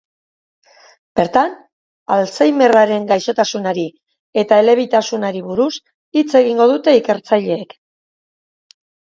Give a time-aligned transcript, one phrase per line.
[1.19, 1.51] Bertan,
[2.15, 3.83] alzheimerraren gaixotasunari
[4.45, 5.71] eta elebitasunari buruz
[6.21, 7.81] hitz egingo dute ikertzaileek.